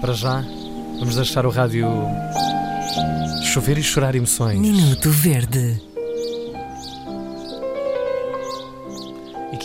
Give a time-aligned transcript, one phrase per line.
[0.00, 0.44] Para já,
[0.98, 1.88] vamos deixar o rádio
[3.52, 4.58] chover e chorar emoções.
[4.58, 5.80] Minuto Verde.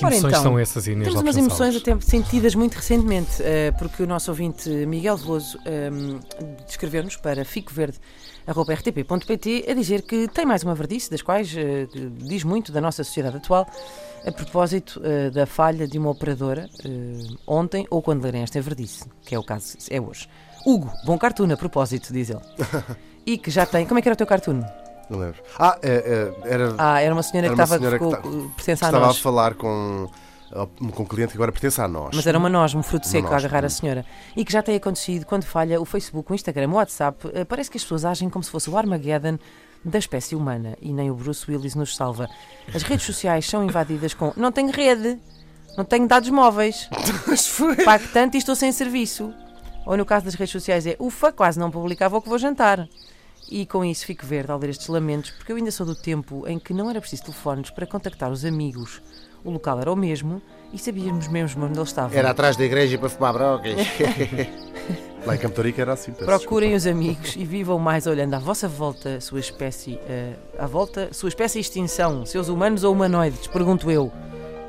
[0.02, 3.72] Que Ora emoções então, são essas, Inês Temos umas emoções até sentidas muito recentemente, eh,
[3.78, 6.20] porque o nosso ouvinte Miguel Veloso um,
[6.66, 12.72] descreveu-nos para ficoverde.rtp.pt a dizer que tem mais uma verdice, das quais eh, diz muito
[12.72, 13.68] da nossa sociedade atual,
[14.26, 19.06] a propósito eh, da falha de uma operadora eh, ontem ou quando lerem esta verdice,
[19.24, 20.28] que é o caso, é hoje.
[20.66, 22.40] Hugo, bom cartoon a propósito, diz ele.
[23.24, 23.86] E que já tem.
[23.86, 24.64] Como é que era o teu cartoon?
[25.12, 25.42] Não lembro.
[25.60, 26.76] Ah, é, é, era.
[26.78, 29.18] Ah, era uma senhora Era que estava senhora que ficou, pertence a estava nós.
[29.18, 30.10] a falar com,
[30.94, 32.16] com um cliente que agora pertence a nós.
[32.16, 34.06] Mas era uma noz, um fruto seco a noz, agarrar a senhora.
[34.38, 37.30] E que já tem acontecido quando falha o Facebook, o Instagram, o WhatsApp.
[37.34, 39.38] eh, Parece que as pessoas agem como se fosse o Armageddon
[39.84, 42.30] da espécie humana e nem o Bruce Willis nos salva.
[42.74, 45.20] As redes sociais são invadidas com não tenho rede,
[45.78, 46.88] não tenho dados móveis,
[47.84, 49.34] pago tanto e estou sem serviço.
[49.86, 52.88] Ou no caso das redes sociais é ufa, quase não publicava o que vou jantar.
[53.52, 56.48] E com isso fico verde ao ler estes lamentos, porque eu ainda sou do tempo
[56.48, 59.02] em que não era preciso telefones para contactar os amigos.
[59.44, 62.18] O local era o mesmo e sabíamos mesmo onde eles estavam.
[62.18, 63.76] Era atrás da igreja para fumar brocas.
[65.26, 66.14] Lá em Campo era assim.
[66.14, 70.66] peço Procurem os amigos e vivam mais olhando à vossa volta, sua espécie, eh, à
[70.66, 74.12] volta, sua espécie extinção, seus humanos ou humanoides, pergunto eu.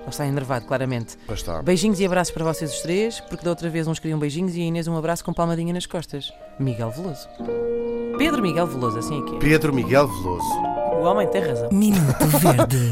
[0.03, 1.17] Ele está enervado, claramente.
[1.27, 1.62] Pois está.
[1.62, 4.61] Beijinhos e abraços para vocês os três, porque da outra vez uns queriam beijinhos e
[4.61, 6.33] a Inês um abraço com palmadinha nas costas.
[6.58, 7.28] Miguel Veloso.
[8.19, 9.39] Pedro Miguel Veloso, assim é que é.
[9.39, 10.73] Pedro Miguel Veloso.
[11.00, 11.69] O homem tem razão.
[11.73, 12.91] Minuto Verde.